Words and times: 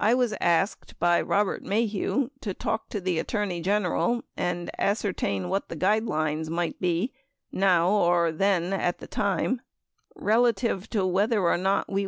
I 0.00 0.14
was 0.14 0.34
asked 0.40 0.98
[by 0.98 1.22
Kobert 1.22 1.62
Maheu] 1.62 2.30
to 2.40 2.52
talk 2.52 2.88
to 2.88 3.00
the 3.00 3.20
Attorney 3.20 3.60
General 3.60 4.24
and 4.36 4.68
ascertain 4.80 5.42
w 5.42 5.52
r 5.54 5.60
hat 5.60 5.68
the 5.68 5.76
guidelines 5.76 6.50
might 6.50 6.80
be, 6.80 7.12
now 7.52 7.88
or 7.88 8.32
then 8.32 8.72
at 8.72 8.98
the 8.98 9.06
time, 9.06 9.60
rela 10.18 10.52
27 10.52 10.88
21 11.10 11.30
Hearings 11.30 11.64
10044. 11.86 11.98